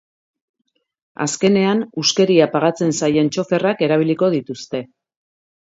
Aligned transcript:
Azkenean, 1.25 1.83
huskeria 2.03 2.49
pagatzen 2.57 2.97
zaien 3.03 3.33
txoferrak 3.37 3.87
erabiliko 3.91 4.33
dituzte. 4.39 4.85